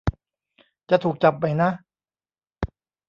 [0.89, 1.69] จะถูกจับไหมนะ